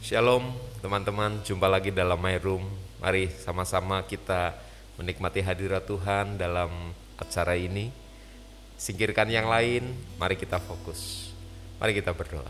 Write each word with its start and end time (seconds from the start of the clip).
Shalom 0.00 0.56
teman-teman, 0.80 1.44
jumpa 1.44 1.68
lagi 1.68 1.92
dalam 1.92 2.16
My 2.16 2.40
Room. 2.40 2.64
Mari 3.04 3.28
sama-sama 3.36 4.00
kita 4.00 4.56
menikmati 4.96 5.44
hadirat 5.44 5.84
Tuhan 5.84 6.40
dalam 6.40 6.96
acara 7.20 7.52
ini. 7.52 7.92
Singkirkan 8.80 9.28
yang 9.28 9.44
lain, 9.44 9.92
mari 10.16 10.40
kita 10.40 10.56
fokus. 10.56 11.28
Mari 11.76 12.00
kita 12.00 12.16
berdoa. 12.16 12.48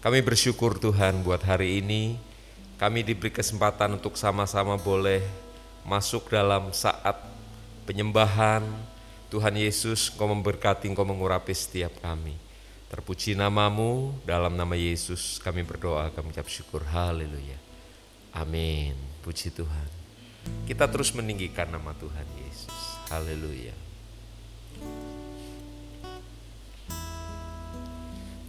Kami 0.00 0.24
bersyukur 0.24 0.80
Tuhan 0.80 1.20
buat 1.20 1.44
hari 1.44 1.84
ini. 1.84 2.16
Kami 2.80 3.04
diberi 3.04 3.28
kesempatan 3.28 4.00
untuk 4.00 4.16
sama-sama 4.16 4.80
boleh 4.80 5.20
masuk 5.84 6.32
dalam 6.32 6.72
saat 6.72 7.20
penyembahan. 7.84 8.64
Tuhan 9.28 9.52
Yesus, 9.52 10.08
Kau 10.08 10.32
memberkati, 10.32 10.88
Kau 10.96 11.04
mengurapi 11.04 11.52
setiap 11.52 11.92
kami. 12.00 12.45
Terpuji 12.86 13.34
namamu, 13.34 14.14
dalam 14.22 14.54
nama 14.54 14.78
Yesus 14.78 15.42
kami 15.42 15.66
berdoa, 15.66 16.14
kami 16.14 16.30
ucap 16.30 16.46
syukur, 16.46 16.86
haleluya. 16.86 17.58
Amin, 18.30 18.94
puji 19.26 19.50
Tuhan. 19.50 19.90
Kita 20.70 20.86
terus 20.86 21.10
meninggikan 21.10 21.66
nama 21.66 21.90
Tuhan 21.98 22.22
Yesus, 22.38 22.78
haleluya. 23.10 23.74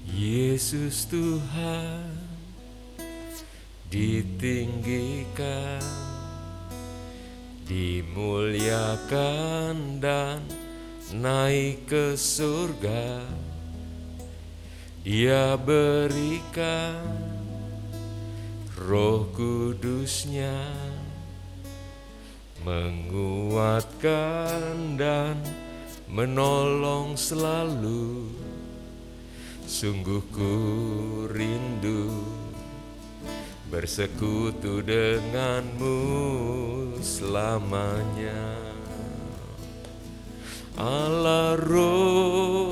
Yesus 0.06 1.10
Tuhan 1.10 2.14
ditinggikan, 3.90 5.82
dimuliakan 7.66 9.98
dan 9.98 10.46
naik 11.10 11.90
ke 11.90 12.14
surga 12.14 13.26
dia 15.08 15.56
berikan 15.56 17.00
roh 18.76 19.24
kudusnya 19.32 20.68
menguatkan 22.68 24.04
dan 25.00 25.40
menolong 26.12 27.16
selalu. 27.16 28.28
Sungguh 29.64 30.20
ku 30.28 30.56
rindu 31.32 32.12
bersekutu 33.72 34.84
denganmu 34.84 36.04
selamanya. 37.00 38.60
Allah 40.76 41.56
roh 41.56 42.67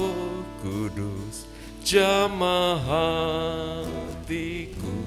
jamah 1.85 2.81
hatiku 2.81 4.97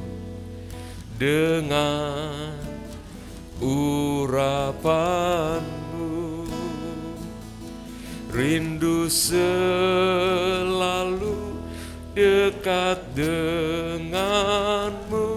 dengan 1.19 2.55
urapanmu. 3.59 4.87
Rindu 8.31 9.11
selalu 9.11 10.39
dekat 12.15 13.03
denganmu. 13.19 15.35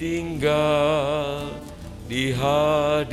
Tinggal 0.00 1.52
di 2.08 2.32
hadiratmu. 2.32 3.12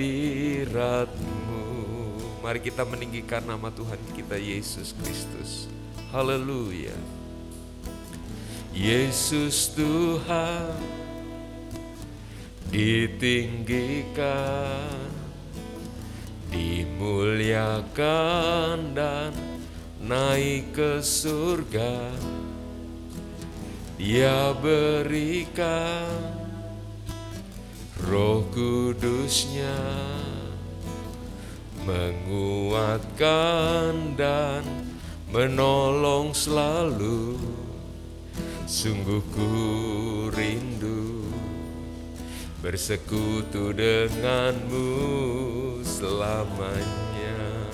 Mari 2.39 2.63
kita 2.63 2.87
meninggikan 2.87 3.43
nama 3.43 3.67
Tuhan 3.67 3.99
kita 4.15 4.39
Yesus 4.39 4.95
Kristus 4.95 5.75
Haleluya. 6.15 6.95
Yesus 8.71 9.75
Tuhan 9.75 10.79
ditinggikan, 12.71 14.15
dimuliakan 16.55 17.99
dan 18.95 19.35
naik 19.99 20.71
ke 20.71 21.03
surga. 21.03 22.15
Dia 23.99 24.55
berikan 24.55 26.15
roh 28.07 28.47
kudusnya 28.55 29.83
menguatkan 31.83 33.11
dan 34.15 34.84
menolong 35.35 36.31
selalu. 36.31 37.35
Sungguh 38.63 39.19
ku 39.35 39.51
rindu. 40.31 41.27
Bersekutu 42.63 43.75
denganmu 43.75 44.95
selamanya. 45.83 47.67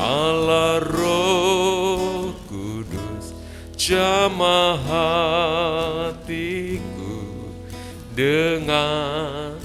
Allah 0.00 0.80
roh 0.80 2.32
kudus 2.48 3.36
jamah 3.76 4.80
hatiku 6.08 7.20
dengan 8.16 9.60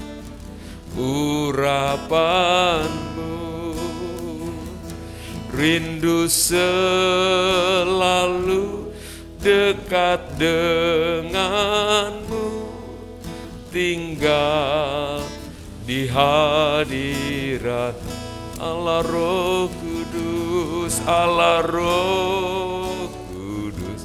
urapan 0.92 3.01
rindu 5.52 6.24
selalu 6.28 6.92
dekat 9.40 10.20
denganmu. 10.40 12.48
Tinggal 13.72 15.24
di 15.88 16.04
hadirat 16.08 17.96
Allah 18.60 19.00
Roh 19.00 19.72
Kudus 19.80 21.00
Allah 21.08 21.64
Roh 21.64 23.08
Kudus. 23.32 24.04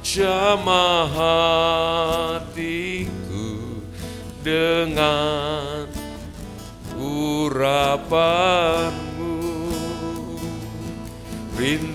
Jamah 0.00 1.12
hatiku 2.32 3.52
dengan 4.42 5.86
urapan 6.98 9.01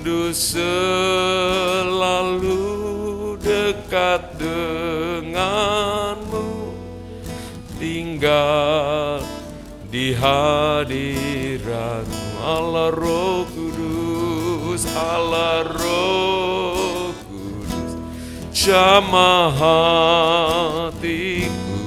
Rindu 0.08 0.32
selalu 0.32 1.36
dekat 3.44 4.40
denganmu. 4.40 6.48
Tinggal 7.76 9.20
di 9.92 10.16
hadiratmu 10.16 11.60
Allah 12.40 12.96
Roh 12.96 13.44
Kudus 13.52 14.88
Allah 14.96 15.76
Roh 15.76 17.12
Kudus. 17.28 18.00
Jamah 18.56 19.52
hatiku 20.88 21.84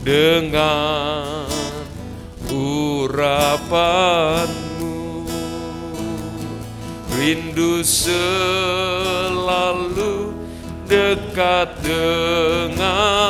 dengan 0.00 1.44
urapan 2.48 4.48
rindu 7.28 7.84
selalu 7.84 9.12
dekat 10.88 11.76
denganmu. 11.84 13.20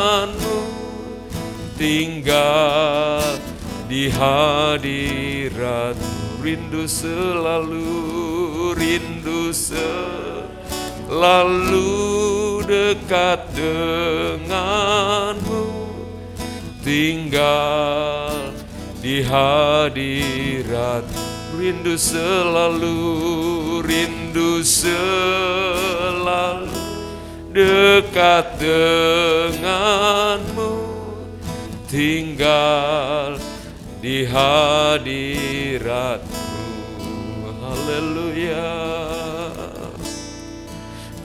Tinggal 1.75 3.43
di 3.91 4.07
hadiratmu 4.07 5.19
rindu 6.47 6.87
selalu 6.87 7.91
rindu 8.79 9.51
selalu 9.51 9.91
dekat 12.71 13.51
denganmu. 13.51 14.71
Tinggal 16.87 18.55
di 19.03 19.27
hadiratmu 19.27 21.18
rindu 21.59 21.99
selalu 21.99 22.95
rindu 23.83 24.63
selalu 24.63 25.99
dekat 27.51 28.63
denganmu. 28.63 29.91
Tinggal 31.91 33.43
di 33.99 34.23
hadiratmu. 34.23 35.43
Haleluya. 37.59 38.71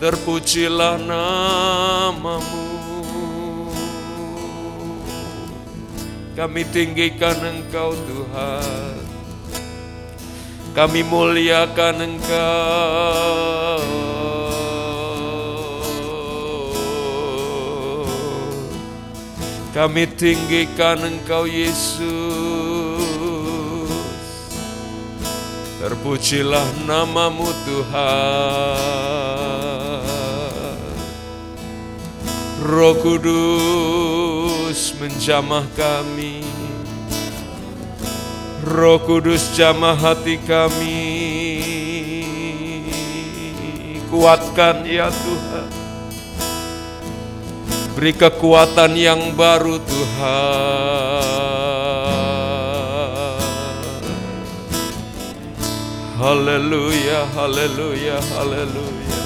Terpujilah 0.01 0.97
namamu. 0.97 2.65
Kami 6.33 6.65
tinggikan 6.73 7.37
engkau 7.45 7.93
Tuhan 7.93 9.02
kami 10.73 11.05
muliakan 11.05 12.01
Engkau. 12.01 13.77
Kami 19.69 20.09
tinggikan 20.17 20.97
Engkau 21.05 21.45
Yesus. 21.45 22.01
Terpujilah 25.77 26.65
namamu 26.89 27.53
Tuhan. 27.69 28.81
Roh 32.65 32.97
Kudus 32.97 34.97
menjamah 34.97 35.69
kami. 35.77 36.62
Roh 38.63 38.95
Kudus 39.03 39.51
jamah 39.59 39.91
hati 39.99 40.39
kami. 40.39 41.03
Kuatkan 44.07 44.87
ya 44.87 45.11
Tuhan. 45.11 45.67
Beri 47.93 48.15
kekuatan 48.15 48.95
yang 48.95 49.35
baru 49.35 49.83
Tuhan. 49.83 51.27
Haleluya, 56.23 57.27
haleluya, 57.35 58.15
haleluya. 58.31 59.19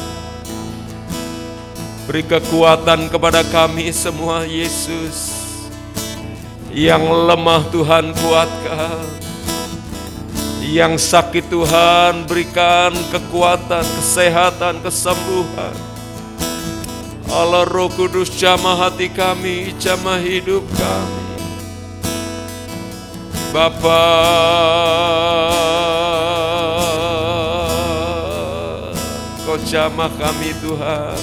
Beri 2.10 2.26
kekuatan 2.26 3.06
kepada 3.14 3.46
kami 3.46 3.94
semua 3.94 4.50
Yesus. 4.50 5.30
Yang 6.74 7.06
lemah 7.06 7.70
Tuhan 7.70 8.18
kuatkan. 8.18 9.27
Yang 10.68 11.00
sakit 11.16 11.48
Tuhan 11.48 12.28
berikan 12.28 12.92
kekuatan, 13.08 13.88
kesehatan, 13.88 14.84
kesembuhan. 14.84 15.72
Allah 17.32 17.64
Roh 17.64 17.88
Kudus 17.88 18.28
jamah 18.36 18.76
hati 18.76 19.08
kami, 19.08 19.72
jamah 19.80 20.20
hidup 20.20 20.68
kami. 20.76 21.24
Bapa, 23.56 24.04
Kau 29.48 29.56
jamah 29.64 30.12
kami 30.20 30.52
Tuhan. 30.60 31.20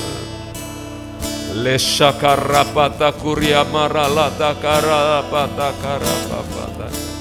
Leshakarapata 1.60 3.12
kuria 3.12 3.60
maralata 3.68 4.56
karapata 4.56 5.68
karapapata. 5.84 7.13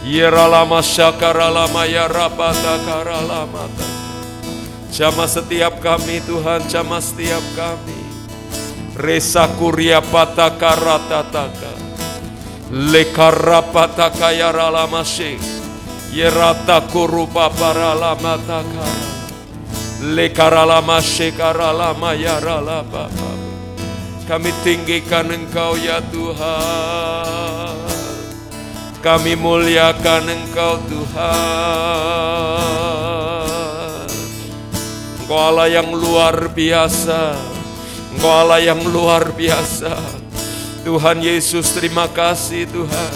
Yeralama 0.00 0.80
syakaralama 0.80 1.84
yarapata 1.84 2.80
karalamata. 2.88 3.88
Jamah 4.88 5.28
setiap 5.28 5.76
kami 5.84 6.24
Tuhan, 6.24 6.64
jamah 6.72 7.04
setiap 7.04 7.44
kami. 7.52 8.00
Resa 8.96 9.44
kuria 9.60 10.00
pataka 10.00 10.72
ratataka. 10.72 11.72
Lekarapataka 12.72 14.32
yaralama 14.32 15.04
syek. 15.04 15.36
Yerata 16.16 16.80
kurupa 16.88 17.52
paralamataka. 17.52 18.88
Lekaralama 20.00 21.04
shekaralama 21.04 22.16
yaralapa. 22.16 23.12
Kami 24.24 24.48
tinggikan 24.64 25.28
Engkau 25.28 25.76
ya 25.76 26.00
Tuhan. 26.08 27.89
Kami 29.00 29.32
muliakan 29.32 30.28
Engkau 30.28 30.76
Tuhan. 30.84 31.24
Engkau 35.24 35.40
Allah 35.40 35.72
yang 35.72 35.88
luar 35.88 36.52
biasa. 36.52 37.32
Engkau 38.12 38.28
Allah 38.28 38.60
yang 38.60 38.84
luar 38.84 39.32
biasa. 39.32 39.96
Tuhan 40.84 41.24
Yesus 41.24 41.72
terima 41.72 42.12
kasih 42.12 42.68
Tuhan. 42.68 43.12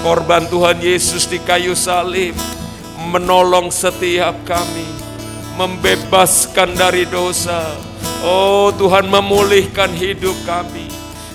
Korban 0.00 0.48
Tuhan 0.48 0.80
Yesus 0.80 1.28
di 1.28 1.44
kayu 1.44 1.76
salib 1.76 2.32
menolong 3.12 3.68
setiap 3.68 4.32
kami, 4.48 4.88
membebaskan 5.60 6.72
dari 6.72 7.04
dosa. 7.04 7.68
Oh 8.24 8.72
Tuhan 8.72 9.12
memulihkan 9.12 9.92
hidup 9.92 10.40
kami. 10.48 10.88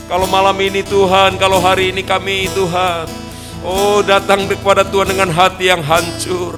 Kalau 0.09 0.25
malam 0.25 0.57
ini 0.57 0.81
Tuhan, 0.81 1.37
kalau 1.37 1.61
hari 1.61 1.93
ini 1.93 2.01
kami 2.01 2.49
Tuhan, 2.51 3.30
oh 3.65 4.01
datang 4.05 4.45
kepada 4.49 4.85
Tuhan 4.85 5.13
dengan 5.13 5.29
hati 5.33 5.69
yang 5.69 5.81
hancur, 5.81 6.57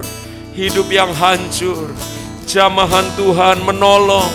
hidup 0.56 0.88
yang 0.92 1.12
hancur. 1.12 1.92
Jamahan 2.44 3.08
Tuhan 3.16 3.64
menolong, 3.64 4.28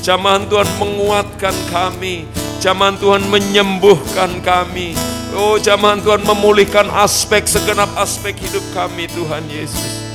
jamahan 0.00 0.46
Tuhan 0.46 0.68
menguatkan 0.78 1.54
kami, 1.74 2.24
jamahan 2.62 2.96
Tuhan 2.96 3.22
menyembuhkan 3.26 4.38
kami. 4.46 4.94
Oh 5.36 5.60
jamahan 5.60 6.00
Tuhan 6.00 6.24
memulihkan 6.24 6.88
aspek 6.88 7.44
segenap 7.44 7.92
aspek 8.00 8.32
hidup 8.38 8.64
kami 8.72 9.10
Tuhan 9.12 9.44
Yesus. 9.50 10.08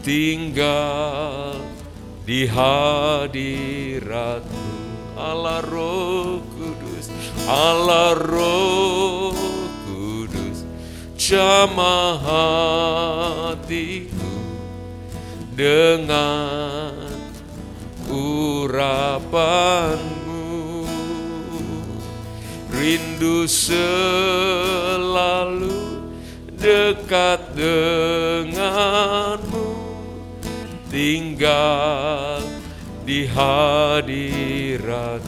Tinggal 0.03 1.59
di 2.27 2.47
hadiratmu. 2.47 3.59
Allah 5.19 5.59
Roh 5.67 6.39
Kudus 6.55 7.11
Allah 7.43 8.15
Roh 8.15 9.35
Kudus 9.83 10.63
jamah 11.19 12.15
hatiku 13.51 14.18
dengan 15.59 16.95
urapanmu 18.07 18.87
rindu 22.71 23.43
selalu 23.43 24.55
dekat 26.55 27.43
denganmu. 27.59 28.71
Tinggal 30.87 32.39
di 33.03 33.27
hadirat 33.27 35.19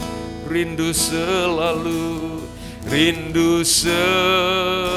rindu 0.48 0.96
selalu 0.96 2.40
rindu 2.88 3.60
selalu 3.60 4.96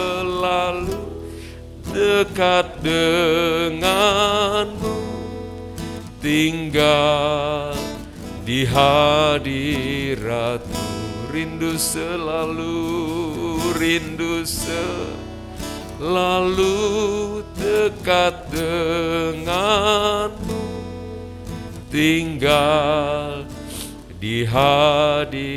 dekat 1.92 2.80
denganmu 2.80 4.85
tinggal 6.26 7.78
di 8.42 8.66
hadiratmu. 8.66 9.54
Rindu 11.30 11.78
selalu 11.78 12.82
rindu 13.78 14.42
selalu 16.02 16.74
dekat 17.54 18.50
denganmu. 18.50 19.70
Tinggal 21.94 23.46
di 24.18 24.42
hadiratmu. 24.50 25.54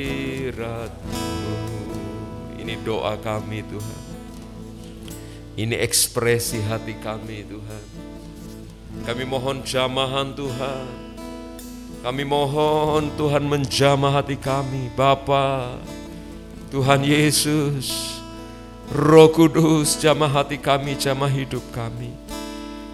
Ini 2.61 2.77
doa 2.85 3.17
kami 3.17 3.65
Tuhan. 3.65 4.05
Ini 5.59 5.81
ekspresi 5.81 6.61
hati 6.69 6.93
kami 7.01 7.43
Tuhan 7.49 7.98
kami 9.05 9.23
mohon 9.29 9.61
jamahan 9.67 10.33
Tuhan 10.33 10.87
kami 12.03 12.23
mohon 12.23 13.13
Tuhan 13.19 13.45
menjamah 13.45 14.23
hati 14.23 14.39
kami 14.39 14.91
Bapa 14.95 15.77
Tuhan 16.71 17.03
Yesus 17.03 18.19
Roh 18.89 19.29
Kudus 19.29 20.01
jamah 20.01 20.33
hati 20.33 20.57
kami, 20.57 20.97
jamah 20.97 21.29
hidup 21.29 21.61
kami. 21.77 22.09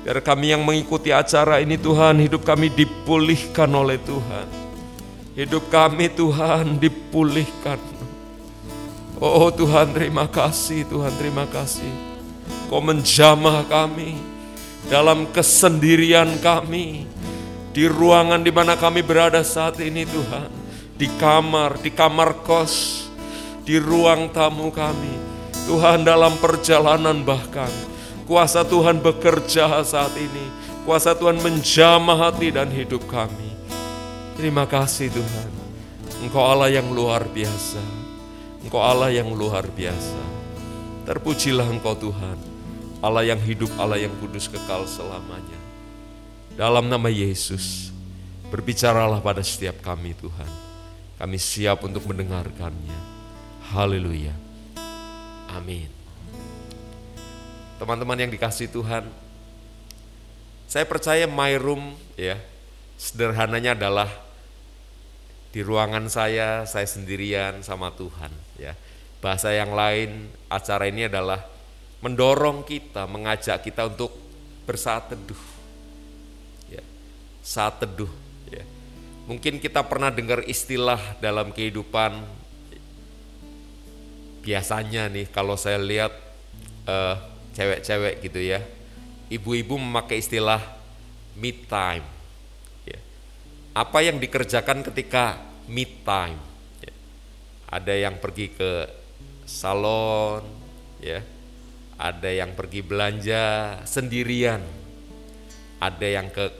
Biar 0.02 0.18
kami 0.26 0.50
yang 0.50 0.66
mengikuti 0.66 1.14
acara 1.14 1.62
ini 1.62 1.78
Tuhan, 1.78 2.18
hidup 2.18 2.42
kami 2.42 2.66
dipulihkan 2.66 3.70
oleh 3.70 4.02
Tuhan. 4.02 4.46
Hidup 5.38 5.70
kami 5.70 6.11
Tuhan 6.11 6.82
dipulihkan. 6.82 7.78
Oh 9.23 9.54
Tuhan 9.54 9.94
terima 9.94 10.26
kasih, 10.26 10.82
Tuhan 10.90 11.14
terima 11.14 11.46
kasih. 11.46 11.88
Kau 12.66 12.82
menjamah 12.82 13.62
kami 13.70 14.18
dalam 14.88 15.30
kesendirian 15.30 16.40
kami. 16.40 17.06
Di 17.74 17.90
ruangan 17.90 18.38
di 18.38 18.54
mana 18.54 18.78
kami 18.78 19.02
berada 19.02 19.42
saat 19.42 19.82
ini 19.82 20.06
Tuhan. 20.06 20.50
Di 20.94 21.10
kamar, 21.18 21.82
di 21.82 21.90
kamar 21.90 22.46
kos, 22.46 23.06
di 23.66 23.82
ruang 23.82 24.30
tamu 24.30 24.70
kami. 24.70 25.14
Tuhan 25.66 26.06
dalam 26.06 26.38
perjalanan 26.38 27.24
bahkan 27.26 27.72
Kuasa 28.24 28.64
Tuhan 28.64 29.04
bekerja 29.04 29.84
saat 29.84 30.16
ini. 30.16 30.48
Kuasa 30.88 31.12
Tuhan 31.12 31.44
menjamah 31.44 32.28
hati 32.28 32.48
dan 32.48 32.72
hidup 32.72 33.04
kami. 33.04 33.52
Terima 34.40 34.64
kasih 34.64 35.12
Tuhan. 35.12 35.50
Engkau 36.24 36.40
Allah 36.40 36.72
yang 36.72 36.88
luar 36.88 37.28
biasa. 37.28 37.84
Engkau 38.64 38.80
Allah 38.80 39.12
yang 39.12 39.28
luar 39.28 39.68
biasa. 39.68 40.20
Terpujilah 41.04 41.68
Engkau 41.68 41.92
Tuhan. 42.00 42.53
Allah 43.04 43.20
yang 43.20 43.37
hidup, 43.44 43.68
Allah 43.76 44.00
yang 44.00 44.16
kudus 44.16 44.49
kekal 44.49 44.88
selamanya. 44.88 45.61
Dalam 46.56 46.88
nama 46.88 47.12
Yesus, 47.12 47.92
berbicaralah 48.49 49.20
pada 49.20 49.44
setiap 49.44 49.84
kami 49.84 50.16
Tuhan. 50.16 50.49
Kami 51.20 51.37
siap 51.37 51.84
untuk 51.84 52.08
mendengarkannya. 52.08 52.96
Haleluya. 53.76 54.32
Amin. 55.52 55.92
Teman-teman 57.76 58.25
yang 58.25 58.32
dikasih 58.32 58.73
Tuhan, 58.73 59.04
saya 60.64 60.88
percaya 60.88 61.28
my 61.28 61.61
room 61.61 61.92
ya, 62.16 62.40
sederhananya 62.96 63.76
adalah 63.76 64.08
di 65.52 65.61
ruangan 65.61 66.08
saya, 66.08 66.64
saya 66.64 66.88
sendirian 66.88 67.61
sama 67.61 67.92
Tuhan 67.92 68.32
ya. 68.56 68.73
Bahasa 69.20 69.52
yang 69.52 69.76
lain, 69.76 70.32
acara 70.49 70.88
ini 70.88 71.04
adalah 71.04 71.53
mendorong 72.04 72.68
kita, 72.68 73.08
mengajak 73.08 73.64
kita 73.64 73.88
untuk 73.88 74.12
bersaat 74.68 75.08
teduh. 75.16 75.40
Ya, 76.68 76.84
saat 77.40 77.80
teduh 77.80 78.12
ya. 78.52 78.61
Mungkin 79.25 79.56
kita 79.56 79.80
pernah 79.88 80.12
dengar 80.12 80.44
istilah 80.44 81.00
dalam 81.25 81.49
kehidupan 81.49 82.20
biasanya 84.44 85.08
nih 85.08 85.32
kalau 85.32 85.56
saya 85.56 85.80
lihat 85.80 86.12
uh, 86.84 87.16
cewek-cewek 87.56 88.20
gitu 88.20 88.40
ya. 88.44 88.61
Ibu-ibu 89.32 89.80
memakai 89.80 90.20
istilah 90.20 90.61
me 91.40 91.56
time. 91.64 92.04
Ya. 92.84 93.00
Apa 93.73 94.04
yang 94.04 94.20
dikerjakan 94.20 94.84
ketika 94.92 95.40
me 95.64 95.88
time? 96.04 96.37
Ya. 96.84 96.92
Ada 97.73 97.94
yang 97.96 98.20
pergi 98.20 98.52
ke 98.52 98.84
salon, 99.49 100.44
ya. 101.00 101.25
Ada 101.94 102.30
yang 102.30 102.58
pergi 102.58 102.80
belanja 102.82 103.42
sendirian. 103.86 104.60
Ada 105.78 106.06
yang 106.06 106.32
ke 106.32 106.50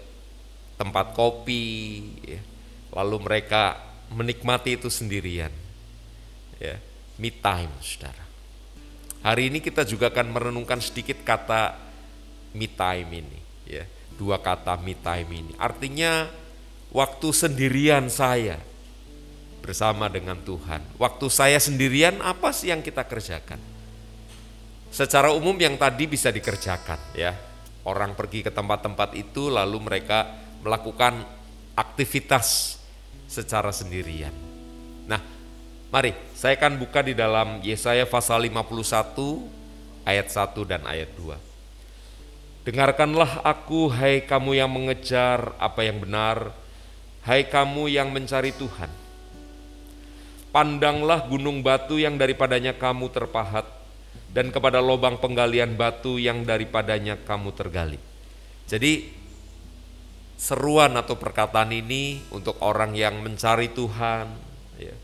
tempat 0.75 1.15
kopi, 1.15 1.67
ya. 2.23 2.41
lalu 2.95 3.17
mereka 3.23 3.79
menikmati 4.13 4.77
itu 4.79 4.91
sendirian. 4.91 5.51
Ya, 6.59 6.79
me 7.19 7.31
time, 7.31 7.71
saudara. 7.83 8.25
Hari 9.25 9.49
ini 9.49 9.59
kita 9.65 9.89
juga 9.89 10.13
akan 10.13 10.35
merenungkan 10.35 10.79
sedikit 10.85 11.25
kata 11.25 11.79
me 12.53 12.69
time 12.69 13.25
ini, 13.25 13.41
ya. 13.65 13.85
Dua 14.15 14.39
kata 14.39 14.79
me 14.79 14.95
time 14.95 15.31
ini. 15.33 15.53
Artinya 15.59 16.31
waktu 16.95 17.29
sendirian 17.35 18.07
saya 18.13 18.61
bersama 19.65 20.13
dengan 20.13 20.37
Tuhan. 20.45 20.85
Waktu 21.01 21.27
saya 21.33 21.57
sendirian 21.57 22.21
apa 22.21 22.53
sih 22.53 22.69
yang 22.69 22.85
kita 22.85 23.03
kerjakan? 23.03 23.74
Secara 24.95 25.35
umum 25.35 25.59
yang 25.59 25.75
tadi 25.75 26.07
bisa 26.07 26.31
dikerjakan 26.31 27.19
ya. 27.19 27.35
Orang 27.83 28.15
pergi 28.15 28.47
ke 28.47 28.55
tempat-tempat 28.55 29.19
itu 29.19 29.51
lalu 29.51 29.83
mereka 29.83 30.31
melakukan 30.63 31.27
aktivitas 31.75 32.79
secara 33.27 33.75
sendirian. 33.75 34.33
Nah, 35.11 35.19
Mari, 35.95 36.11
saya 36.35 36.59
akan 36.59 36.79
buka 36.83 37.07
di 37.07 37.15
dalam 37.15 37.63
Yesaya 37.63 38.03
pasal 38.03 38.51
51 38.51 39.47
ayat 40.03 40.27
1 40.27 40.67
dan 40.67 40.83
ayat 40.87 41.11
2. 41.15 41.39
Dengarkanlah 42.67 43.47
aku, 43.47 43.95
hai 43.95 44.27
kamu 44.27 44.59
yang 44.59 44.75
mengejar 44.75 45.55
apa 45.55 45.87
yang 45.87 46.03
benar, 46.03 46.51
hai 47.23 47.47
kamu 47.47 47.95
yang 47.95 48.11
mencari 48.11 48.51
Tuhan. 48.59 48.91
Pandanglah 50.51 51.31
gunung 51.31 51.63
batu 51.63 51.95
yang 51.95 52.19
daripadanya 52.19 52.75
kamu 52.75 53.15
terpahat, 53.15 53.67
dan 54.35 54.51
kepada 54.51 54.83
lubang 54.83 55.23
penggalian 55.23 55.79
batu 55.79 56.19
yang 56.19 56.43
daripadanya 56.43 57.23
kamu 57.23 57.55
tergali. 57.55 58.03
Jadi 58.67 59.07
seruan 60.35 60.99
atau 60.99 61.15
perkataan 61.15 61.71
ini 61.71 62.19
untuk 62.35 62.59
orang 62.59 62.99
yang 62.99 63.23
mencari 63.23 63.71
Tuhan, 63.71 64.27
ya, 64.83 64.95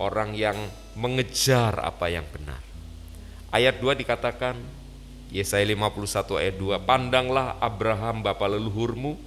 orang 0.00 0.32
yang 0.32 0.56
mengejar 0.96 1.76
apa 1.84 2.08
yang 2.08 2.24
benar. 2.32 2.64
Ayat 3.52 3.76
2 3.84 3.92
dikatakan, 3.92 4.56
Yesaya 5.28 5.64
51 5.68 6.40
ayat 6.40 6.56
2, 6.56 6.80
Pandanglah 6.88 7.60
Abraham 7.60 8.24
bapa 8.24 8.48
leluhurmu 8.48 9.20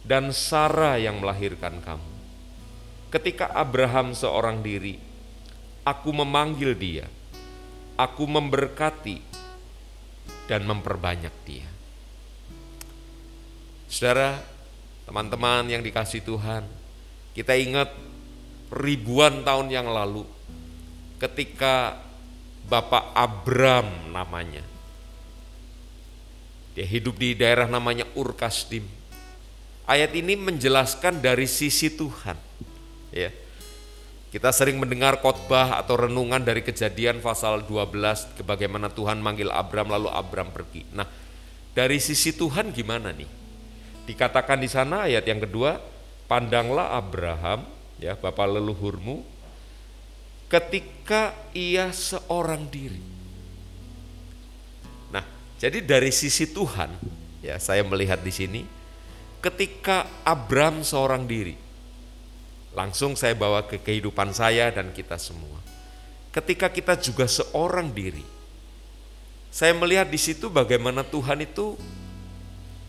dan 0.00 0.32
Sarah 0.32 0.96
yang 0.96 1.20
melahirkan 1.20 1.84
kamu. 1.84 2.08
Ketika 3.12 3.52
Abraham 3.52 4.16
seorang 4.16 4.64
diri, 4.64 4.96
aku 5.84 6.10
memanggil 6.16 6.72
dia, 6.72 7.06
aku 7.96 8.24
memberkati 8.28 9.18
dan 10.46 10.62
memperbanyak 10.68 11.34
dia. 11.48 11.68
Saudara, 13.88 14.38
teman-teman 15.08 15.66
yang 15.66 15.82
dikasih 15.82 16.22
Tuhan, 16.22 16.62
kita 17.32 17.56
ingat 17.56 17.90
ribuan 18.70 19.42
tahun 19.42 19.72
yang 19.72 19.88
lalu 19.88 20.28
ketika 21.16 21.96
Bapak 22.66 23.14
Abram 23.14 23.86
namanya. 24.10 24.62
Dia 26.76 26.84
hidup 26.84 27.16
di 27.16 27.32
daerah 27.32 27.64
namanya 27.70 28.04
Urkasdim. 28.12 28.84
Ayat 29.86 30.12
ini 30.12 30.36
menjelaskan 30.36 31.24
dari 31.24 31.48
sisi 31.48 31.88
Tuhan. 31.94 32.36
Ya. 33.14 33.32
Kita 34.36 34.52
sering 34.52 34.76
mendengar 34.76 35.16
khotbah 35.24 35.80
atau 35.80 35.96
renungan 35.96 36.44
dari 36.44 36.60
kejadian 36.60 37.24
pasal 37.24 37.64
12 37.64 38.44
bagaimana 38.44 38.92
Tuhan 38.92 39.16
manggil 39.16 39.48
Abram 39.48 39.88
lalu 39.88 40.12
Abram 40.12 40.52
pergi. 40.52 40.84
Nah, 40.92 41.08
dari 41.72 41.96
sisi 41.96 42.36
Tuhan 42.36 42.68
gimana 42.68 43.16
nih? 43.16 43.24
Dikatakan 44.04 44.60
di 44.60 44.68
sana 44.68 45.08
ayat 45.08 45.24
yang 45.24 45.40
kedua, 45.40 45.80
pandanglah 46.28 47.00
Abraham 47.00 47.64
ya 47.96 48.12
bapak 48.12 48.60
leluhurmu 48.60 49.24
ketika 50.52 51.32
ia 51.56 51.88
seorang 51.96 52.68
diri. 52.68 53.00
Nah, 55.16 55.24
jadi 55.56 55.80
dari 55.80 56.12
sisi 56.12 56.44
Tuhan 56.44 56.92
ya 57.40 57.56
saya 57.56 57.80
melihat 57.88 58.20
di 58.20 58.36
sini 58.36 58.60
ketika 59.40 60.04
Abram 60.28 60.84
seorang 60.84 61.24
diri. 61.24 61.65
Langsung 62.76 63.16
saya 63.16 63.32
bawa 63.32 63.64
ke 63.64 63.80
kehidupan 63.80 64.36
saya 64.36 64.68
dan 64.68 64.92
kita 64.92 65.16
semua. 65.16 65.64
Ketika 66.28 66.68
kita 66.68 66.92
juga 67.00 67.24
seorang 67.24 67.88
diri. 67.88 68.20
Saya 69.48 69.72
melihat 69.72 70.04
di 70.04 70.20
situ 70.20 70.52
bagaimana 70.52 71.00
Tuhan 71.00 71.40
itu 71.40 71.80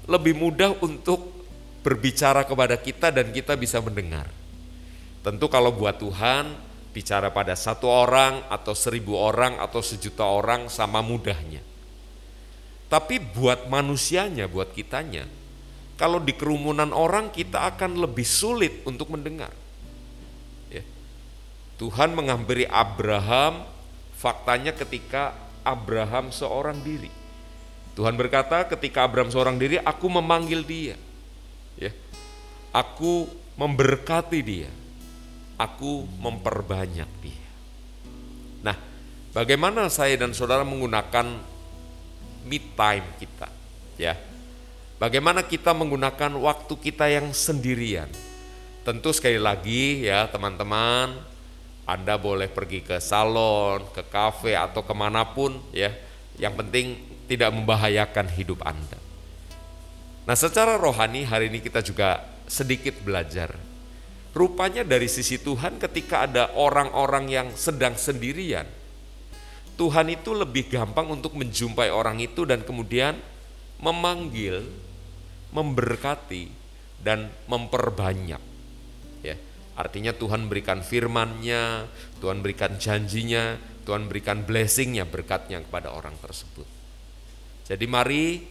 lebih 0.04 0.36
mudah 0.36 0.76
untuk 0.84 1.32
berbicara 1.80 2.44
kepada 2.44 2.76
kita 2.76 3.08
dan 3.16 3.32
kita 3.32 3.56
bisa 3.56 3.80
mendengar. 3.80 4.28
Tentu 5.24 5.48
kalau 5.48 5.72
buat 5.72 5.96
Tuhan 5.96 6.52
bicara 6.92 7.32
pada 7.32 7.56
satu 7.56 7.88
orang 7.88 8.44
atau 8.52 8.76
seribu 8.76 9.16
orang 9.16 9.56
atau 9.64 9.80
sejuta 9.80 10.28
orang 10.28 10.68
sama 10.68 11.00
mudahnya. 11.00 11.64
Tapi 12.92 13.24
buat 13.24 13.72
manusianya, 13.72 14.52
buat 14.52 14.76
kitanya, 14.76 15.24
kalau 15.96 16.20
di 16.20 16.36
kerumunan 16.36 16.92
orang 16.92 17.32
kita 17.32 17.72
akan 17.76 18.04
lebih 18.04 18.28
sulit 18.28 18.84
untuk 18.84 19.12
mendengar. 19.16 19.67
Tuhan 21.78 22.18
menghampiri 22.18 22.66
Abraham, 22.66 23.66
faktanya 24.18 24.74
ketika 24.74 25.38
Abraham 25.62 26.34
seorang 26.34 26.82
diri. 26.82 27.14
Tuhan 27.94 28.18
berkata 28.18 28.66
ketika 28.66 29.06
Abraham 29.06 29.30
seorang 29.30 29.58
diri, 29.58 29.78
aku 29.82 30.06
memanggil 30.10 30.62
dia. 30.66 30.98
Ya. 31.78 31.94
Aku 32.74 33.30
memberkati 33.58 34.42
dia 34.42 34.70
aku 35.58 36.06
memperbanyak 36.22 37.10
dia. 37.20 37.50
Nah, 38.62 38.78
bagaimana 39.34 39.90
saya 39.90 40.14
dan 40.16 40.32
saudara 40.32 40.62
menggunakan 40.62 41.42
me 42.46 42.60
time 42.78 43.08
kita? 43.18 43.50
Ya, 43.98 44.14
Bagaimana 44.98 45.46
kita 45.46 45.78
menggunakan 45.78 46.42
waktu 46.42 46.74
kita 46.74 47.06
yang 47.06 47.30
sendirian. 47.30 48.10
Tentu 48.82 49.14
sekali 49.14 49.38
lagi 49.38 50.10
ya 50.10 50.26
teman-teman, 50.26 51.14
Anda 51.88 52.20
boleh 52.20 52.52
pergi 52.52 52.84
ke 52.84 53.00
salon, 53.00 53.88
ke 53.96 54.04
kafe 54.12 54.60
atau 54.60 54.84
ke 54.84 54.92
mana 54.92 55.24
pun 55.24 55.56
ya. 55.72 55.90
Yang 56.36 56.54
penting 56.60 56.88
tidak 57.32 57.50
membahayakan 57.56 58.28
hidup 58.36 58.62
Anda. 58.68 59.00
Nah 60.28 60.36
secara 60.36 60.76
rohani 60.76 61.24
hari 61.24 61.48
ini 61.48 61.64
kita 61.64 61.80
juga 61.80 62.28
sedikit 62.46 63.00
belajar. 63.02 63.56
Rupanya 64.36 64.84
dari 64.84 65.08
sisi 65.08 65.40
Tuhan 65.40 65.80
ketika 65.80 66.28
ada 66.28 66.52
orang-orang 66.54 67.26
yang 67.32 67.48
sedang 67.56 67.96
sendirian, 67.96 68.68
Tuhan 69.80 70.12
itu 70.12 70.36
lebih 70.36 70.68
gampang 70.70 71.08
untuk 71.10 71.34
menjumpai 71.34 71.90
orang 71.90 72.20
itu 72.20 72.44
dan 72.44 72.62
kemudian 72.62 73.18
memanggil, 73.80 74.68
memberkati, 75.56 76.50
dan 77.02 77.30
memperbanyak. 77.46 78.57
Ya, 79.78 79.86
artinya 79.86 80.10
Tuhan 80.10 80.50
berikan 80.50 80.82
firman-Nya, 80.82 81.86
Tuhan 82.18 82.42
berikan 82.42 82.82
janjinya, 82.82 83.62
Tuhan 83.86 84.10
berikan 84.10 84.42
blessing-nya, 84.42 85.06
berkatnya 85.06 85.62
kepada 85.62 85.94
orang 85.94 86.18
tersebut. 86.18 86.66
Jadi 87.70 87.86
mari 87.86 88.42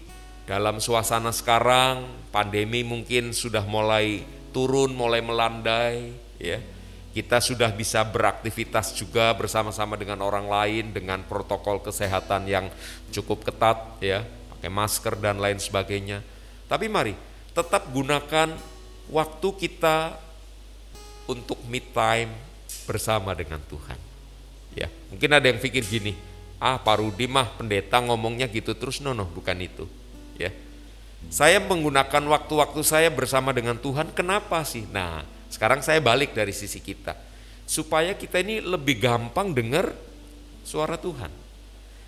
dalam 0.46 0.78
suasana 0.78 1.34
sekarang 1.34 2.06
pandemi 2.30 2.86
mungkin 2.86 3.34
sudah 3.34 3.66
mulai 3.66 4.22
turun, 4.54 4.94
mulai 4.94 5.18
melandai 5.18 6.14
ya. 6.38 6.62
Kita 7.16 7.40
sudah 7.40 7.72
bisa 7.72 8.04
beraktivitas 8.04 8.92
juga 8.92 9.32
bersama-sama 9.32 9.96
dengan 9.96 10.20
orang 10.20 10.52
lain 10.52 10.92
dengan 10.92 11.24
protokol 11.24 11.80
kesehatan 11.80 12.44
yang 12.44 12.68
cukup 13.08 13.40
ketat 13.40 13.98
ya, 14.04 14.20
pakai 14.52 14.68
masker 14.68 15.16
dan 15.16 15.40
lain 15.40 15.56
sebagainya. 15.56 16.20
Tapi 16.68 16.92
mari 16.92 17.16
tetap 17.56 17.88
gunakan 17.88 18.52
waktu 19.08 19.48
kita 19.56 20.25
untuk 21.26 21.58
meet 21.66 21.90
time 21.94 22.30
bersama 22.86 23.34
dengan 23.34 23.58
Tuhan. 23.66 23.98
Ya, 24.76 24.88
mungkin 25.10 25.30
ada 25.32 25.46
yang 25.46 25.58
pikir 25.58 25.82
gini, 25.86 26.12
ah 26.60 26.78
Pak 26.78 27.00
Rudi 27.02 27.26
mah 27.26 27.48
pendeta 27.56 27.98
ngomongnya 28.02 28.46
gitu 28.50 28.76
terus, 28.76 29.00
no 29.00 29.12
no 29.16 29.24
bukan 29.26 29.56
itu 29.60 29.84
ya. 30.36 30.52
Saya 31.26 31.58
menggunakan 31.58 32.22
waktu-waktu 32.22 32.80
saya 32.86 33.08
bersama 33.10 33.50
dengan 33.50 33.74
Tuhan, 33.74 34.14
kenapa 34.14 34.62
sih? 34.62 34.86
Nah, 34.94 35.26
sekarang 35.50 35.82
saya 35.82 35.98
balik 35.98 36.36
dari 36.36 36.54
sisi 36.54 36.78
kita. 36.78 37.18
Supaya 37.66 38.14
kita 38.14 38.38
ini 38.38 38.62
lebih 38.62 39.02
gampang 39.02 39.50
dengar 39.50 39.90
suara 40.62 40.94
Tuhan. 40.94 41.32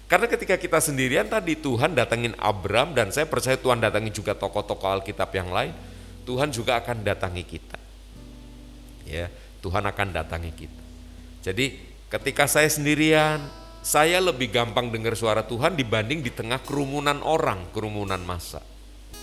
Karena 0.07 0.31
ketika 0.31 0.55
kita 0.55 0.79
sendirian 0.79 1.27
tadi 1.27 1.59
Tuhan 1.59 1.99
datangin 1.99 2.33
Abram 2.39 2.95
dan 2.95 3.11
saya 3.11 3.27
percaya 3.27 3.59
Tuhan 3.59 3.83
datangi 3.83 4.15
juga 4.15 4.39
tokoh-tokoh 4.39 5.03
Alkitab 5.03 5.35
yang 5.35 5.51
lain, 5.51 5.75
Tuhan 6.23 6.55
juga 6.55 6.79
akan 6.79 7.03
datangi 7.03 7.43
kita. 7.43 7.88
Ya, 9.09 9.33
Tuhan 9.65 9.89
akan 9.89 10.13
datangi 10.13 10.53
kita. 10.53 10.83
Jadi 11.41 11.81
ketika 12.13 12.45
saya 12.45 12.69
sendirian, 12.69 13.41
saya 13.81 14.21
lebih 14.21 14.53
gampang 14.53 14.93
dengar 14.93 15.17
suara 15.17 15.41
Tuhan 15.49 15.73
dibanding 15.73 16.21
di 16.21 16.29
tengah 16.29 16.61
kerumunan 16.61 17.25
orang, 17.25 17.73
kerumunan 17.73 18.21
massa. 18.21 18.61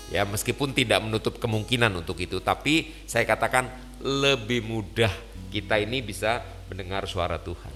Ya, 0.10 0.26
meskipun 0.26 0.74
tidak 0.74 1.02
menutup 1.02 1.38
kemungkinan 1.38 1.90
untuk 1.98 2.18
itu, 2.22 2.38
tapi 2.42 2.94
saya 3.10 3.26
katakan 3.26 3.70
lebih 4.02 4.62
mudah 4.66 5.10
kita 5.50 5.82
ini 5.82 6.02
bisa 6.02 6.42
mendengar 6.70 7.06
suara 7.10 7.42
Tuhan. 7.42 7.74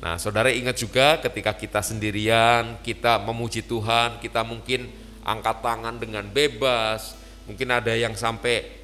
Nah, 0.00 0.16
saudara 0.16 0.48
ingat 0.48 0.80
juga 0.80 1.20
ketika 1.20 1.52
kita 1.54 1.84
sendirian, 1.84 2.80
kita 2.80 3.20
memuji 3.20 3.62
Tuhan, 3.62 4.18
kita 4.18 4.40
mungkin 4.42 4.88
angkat 5.22 5.60
tangan 5.60 6.00
dengan 6.00 6.24
bebas, 6.28 7.14
mungkin 7.44 7.68
ada 7.68 7.92
yang 7.92 8.16
sampai 8.16 8.83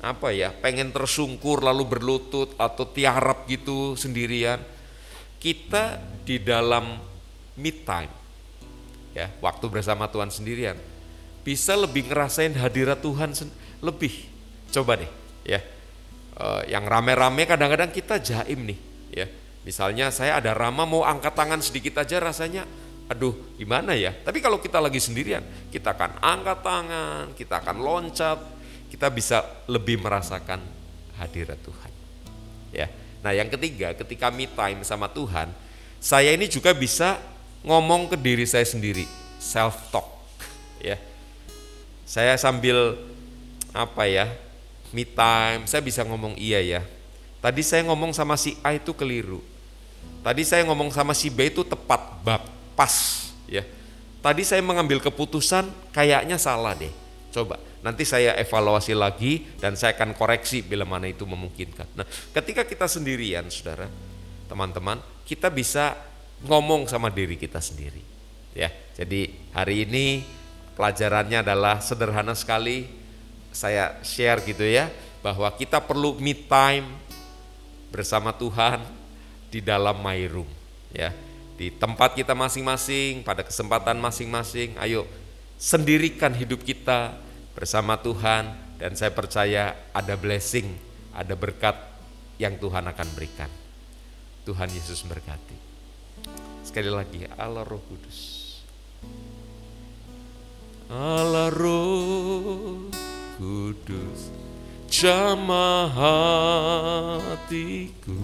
apa 0.00 0.32
ya, 0.32 0.50
pengen 0.50 0.90
tersungkur 0.90 1.60
lalu 1.60 1.84
berlutut 1.84 2.56
atau 2.56 2.88
tiarap 2.88 3.44
gitu 3.48 3.94
sendirian. 3.94 4.60
Kita 5.40 5.96
di 6.24 6.36
dalam 6.40 7.00
mid 7.56 7.84
time 7.84 8.20
ya 9.16 9.26
waktu 9.42 9.66
bersama 9.66 10.06
Tuhan 10.06 10.30
sendirian 10.30 10.78
bisa 11.40 11.74
lebih 11.74 12.08
ngerasain 12.08 12.52
hadirat 12.56 13.00
Tuhan 13.00 13.32
lebih. 13.80 14.28
Coba 14.70 15.00
deh 15.00 15.10
ya. 15.42 15.60
E, 16.36 16.46
yang 16.70 16.84
rame-rame 16.84 17.48
kadang-kadang 17.48 17.90
kita 17.90 18.20
jaim 18.20 18.60
nih 18.68 18.78
ya. 19.12 19.26
Misalnya 19.64 20.08
saya 20.08 20.40
ada 20.40 20.56
Rama 20.56 20.88
mau 20.88 21.04
angkat 21.04 21.36
tangan 21.36 21.60
sedikit 21.60 22.00
aja 22.00 22.20
rasanya 22.20 22.64
aduh 23.10 23.34
gimana 23.56 23.96
ya? 23.96 24.12
Tapi 24.12 24.38
kalau 24.38 24.60
kita 24.60 24.78
lagi 24.78 25.00
sendirian 25.00 25.42
kita 25.72 25.96
akan 25.96 26.20
angkat 26.20 26.58
tangan 26.60 27.24
kita 27.34 27.54
akan 27.64 27.76
loncat 27.80 28.38
kita 28.90 29.06
bisa 29.08 29.46
lebih 29.70 30.02
merasakan 30.02 30.58
hadirat 31.16 31.56
Tuhan 31.62 31.92
ya 32.74 32.90
Nah 33.20 33.32
yang 33.36 33.48
ketiga 33.52 33.92
ketika 33.92 34.32
me 34.32 34.48
time 34.48 34.80
sama 34.80 35.08
Tuhan, 35.08 35.52
saya 36.00 36.32
ini 36.32 36.48
juga 36.48 36.72
bisa 36.72 37.20
ngomong 37.60 38.08
ke 38.08 38.16
diri 38.16 38.48
saya 38.48 38.64
sendiri, 38.64 39.04
self 39.36 39.92
talk 39.92 40.08
ya. 40.80 40.96
Saya 42.08 42.34
sambil 42.40 42.96
apa 43.76 44.08
ya, 44.08 44.26
me 44.90 45.04
time, 45.04 45.68
saya 45.68 45.84
bisa 45.84 46.00
ngomong 46.02 46.34
iya 46.40 46.58
ya. 46.64 46.82
Tadi 47.44 47.60
saya 47.60 47.84
ngomong 47.88 48.16
sama 48.16 48.36
si 48.40 48.56
A 48.64 48.76
itu 48.76 48.92
keliru. 48.96 49.44
Tadi 50.20 50.44
saya 50.44 50.64
ngomong 50.68 50.92
sama 50.92 51.16
si 51.16 51.32
B 51.32 51.48
itu 51.48 51.64
tepat, 51.64 52.20
bab, 52.24 52.44
pas 52.76 52.92
ya. 53.48 53.64
Tadi 54.20 54.44
saya 54.44 54.60
mengambil 54.60 55.00
keputusan 55.00 55.68
kayaknya 55.92 56.36
salah 56.36 56.76
deh. 56.76 56.92
Coba 57.30 57.58
Nanti 57.80 58.04
saya 58.04 58.36
evaluasi 58.36 58.92
lagi 58.92 59.40
dan 59.56 59.72
saya 59.72 59.96
akan 59.96 60.12
koreksi 60.12 60.60
bila 60.60 60.84
mana 60.84 61.08
itu 61.08 61.24
memungkinkan. 61.24 61.88
Nah, 61.96 62.04
ketika 62.36 62.68
kita 62.68 62.84
sendirian, 62.84 63.48
saudara, 63.48 63.88
teman-teman, 64.52 65.00
kita 65.24 65.48
bisa 65.48 65.96
ngomong 66.44 66.84
sama 66.84 67.08
diri 67.08 67.40
kita 67.40 67.56
sendiri. 67.56 68.04
Ya, 68.52 68.68
jadi 69.00 69.32
hari 69.56 69.88
ini 69.88 70.28
pelajarannya 70.76 71.40
adalah 71.40 71.80
sederhana 71.80 72.36
sekali. 72.36 72.84
Saya 73.50 73.96
share 74.04 74.44
gitu 74.44 74.62
ya, 74.62 74.92
bahwa 75.24 75.48
kita 75.56 75.80
perlu 75.80 76.20
me 76.20 76.36
time 76.36 76.84
bersama 77.88 78.30
Tuhan 78.36 78.84
di 79.48 79.64
dalam 79.64 79.96
my 80.04 80.20
room. 80.28 80.46
Ya, 80.92 81.16
di 81.56 81.72
tempat 81.72 82.12
kita 82.12 82.36
masing-masing, 82.36 83.24
pada 83.24 83.40
kesempatan 83.40 83.96
masing-masing. 83.96 84.76
Ayo 84.76 85.08
sendirikan 85.60 86.32
hidup 86.32 86.64
kita 86.64 87.20
bersama 87.52 88.00
Tuhan 88.00 88.48
dan 88.80 88.96
saya 88.96 89.12
percaya 89.12 89.76
ada 89.92 90.16
blessing, 90.16 90.72
ada 91.12 91.36
berkat 91.36 91.76
yang 92.40 92.56
Tuhan 92.56 92.88
akan 92.88 93.08
berikan. 93.12 93.52
Tuhan 94.48 94.72
Yesus 94.72 95.04
berkati. 95.04 95.52
Sekali 96.64 96.88
lagi, 96.88 97.28
Allah 97.36 97.60
Roh 97.68 97.84
Kudus. 97.84 98.40
Allah 100.88 101.52
Roh 101.52 102.88
Kudus, 103.36 104.32
jamah 104.88 105.92
hatiku 107.28 108.16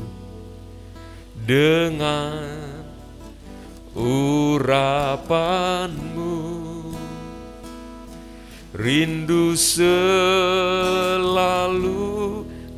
dengan 1.44 2.82
urapanmu 3.92 5.26
Rindu 8.76 9.56
selalu 9.56 10.44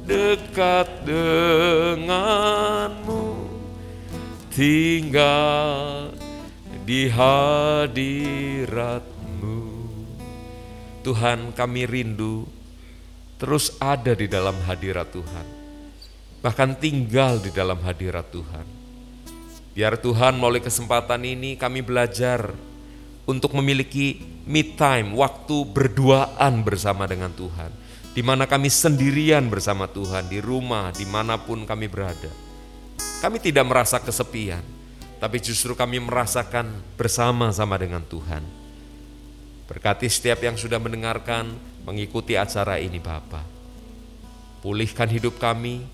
dekat 0.07 0.87
denganmu. 1.03 2.31
Tinggal 4.55 6.15
di 6.87 7.11
hadiratmu. 7.11 7.99
Tuhan 11.03 11.51
kami 11.51 11.83
rindu 11.91 12.47
terus 13.35 13.75
ada 13.83 14.15
di 14.15 14.31
dalam 14.31 14.55
hadirat 14.71 15.11
Tuhan. 15.11 15.47
Bahkan 16.47 16.79
tinggal 16.79 17.43
di 17.43 17.51
dalam 17.51 17.83
hadirat 17.83 18.31
Tuhan. 18.31 18.67
Biar 19.75 19.99
Tuhan 19.99 20.39
melalui 20.39 20.63
kesempatan 20.63 21.27
ini 21.27 21.59
kami 21.59 21.83
belajar 21.83 22.55
untuk 23.29 23.53
memiliki 23.53 24.25
me 24.49 24.65
time, 24.65 25.13
waktu 25.13 25.69
berduaan 25.69 26.65
bersama 26.65 27.05
dengan 27.05 27.29
Tuhan. 27.37 27.69
Di 28.17 28.25
mana 28.25 28.49
kami 28.49 28.73
sendirian 28.73 29.53
bersama 29.53 29.85
Tuhan, 29.85 30.33
di 30.33 30.41
rumah, 30.41 30.91
di 30.91 31.05
mana 31.05 31.37
pun 31.37 31.69
kami 31.69 31.87
berada. 31.93 32.33
Kami 33.21 33.37
tidak 33.39 33.69
merasa 33.69 34.01
kesepian, 34.01 34.65
tapi 35.21 35.39
justru 35.45 35.77
kami 35.77 36.01
merasakan 36.01 36.73
bersama-sama 36.97 37.77
dengan 37.77 38.01
Tuhan. 38.09 38.43
Berkati 39.69 40.09
setiap 40.09 40.41
yang 40.41 40.57
sudah 40.57 40.81
mendengarkan, 40.81 41.53
mengikuti 41.85 42.35
acara 42.35 42.81
ini 42.81 42.97
Bapa. 42.97 43.45
Pulihkan 44.65 45.07
hidup 45.13 45.37
kami, 45.37 45.85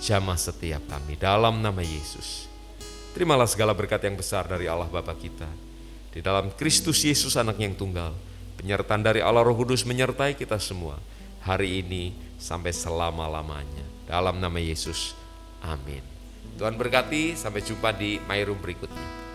jamah 0.00 0.38
setiap 0.38 0.86
kami 0.86 1.18
dalam 1.18 1.58
nama 1.58 1.82
Yesus. 1.82 2.46
Terimalah 3.12 3.50
segala 3.50 3.74
berkat 3.74 4.06
yang 4.06 4.14
besar 4.14 4.46
dari 4.46 4.70
Allah 4.70 4.86
Bapa 4.86 5.12
kita 5.18 5.67
di 6.18 6.20
dalam 6.20 6.50
Kristus 6.58 7.06
Yesus 7.06 7.38
anak 7.38 7.62
yang 7.62 7.78
tunggal 7.78 8.10
Penyertaan 8.58 9.06
dari 9.06 9.22
Allah 9.22 9.46
Roh 9.46 9.54
Kudus 9.54 9.86
menyertai 9.86 10.34
kita 10.34 10.58
semua 10.58 10.98
hari 11.46 11.78
ini 11.78 12.10
sampai 12.42 12.74
selama-lamanya. 12.74 13.86
Dalam 14.02 14.42
nama 14.42 14.58
Yesus, 14.58 15.14
amin. 15.62 16.02
Tuhan 16.58 16.74
berkati, 16.74 17.38
sampai 17.38 17.62
jumpa 17.62 17.94
di 17.94 18.18
My 18.26 18.42
berikutnya. 18.42 19.27